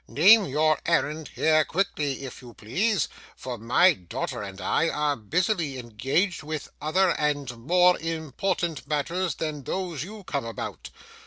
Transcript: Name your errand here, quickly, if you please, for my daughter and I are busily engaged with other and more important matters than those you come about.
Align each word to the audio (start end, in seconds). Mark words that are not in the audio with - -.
Name 0.07 0.45
your 0.45 0.79
errand 0.87 1.27
here, 1.35 1.63
quickly, 1.63 2.23
if 2.25 2.41
you 2.41 2.55
please, 2.55 3.07
for 3.35 3.59
my 3.59 3.93
daughter 3.93 4.41
and 4.41 4.59
I 4.59 4.89
are 4.89 5.15
busily 5.15 5.77
engaged 5.77 6.41
with 6.41 6.69
other 6.81 7.11
and 7.19 7.55
more 7.55 7.99
important 7.99 8.87
matters 8.87 9.35
than 9.35 9.61
those 9.61 10.01
you 10.03 10.23
come 10.23 10.45
about. 10.45 10.89